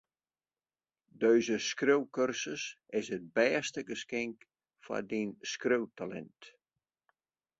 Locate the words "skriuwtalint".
5.51-6.41